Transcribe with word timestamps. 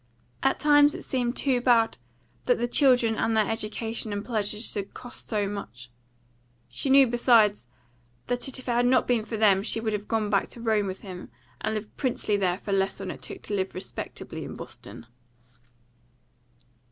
At 0.41 0.59
times 0.59 0.95
it 0.95 1.03
seemed 1.03 1.37
too 1.37 1.61
bad 1.61 1.99
that 2.45 2.57
the 2.57 2.67
children 2.67 3.15
and 3.15 3.37
their 3.37 3.47
education 3.47 4.11
and 4.11 4.25
pleasures 4.25 4.67
should 4.71 4.95
cost 4.95 5.27
so 5.27 5.47
much. 5.47 5.91
She 6.69 6.89
knew, 6.89 7.05
besides, 7.05 7.67
that 8.25 8.47
if 8.47 8.57
it 8.57 8.65
had 8.65 8.87
not 8.87 9.05
been 9.07 9.23
for 9.23 9.37
them 9.37 9.61
she 9.61 9.79
would 9.79 9.93
have 9.93 10.07
gone 10.07 10.31
back 10.31 10.47
to 10.49 10.59
Rome 10.59 10.87
with 10.87 11.01
him, 11.01 11.29
and 11.63 11.75
lived 11.75 11.95
princely 11.97 12.35
there 12.35 12.57
for 12.57 12.71
less 12.71 12.97
than 12.97 13.11
it 13.11 13.21
took 13.21 13.43
to 13.43 13.53
live 13.53 13.75
respectably 13.75 14.43
in 14.43 14.55
Boston. 14.55 15.05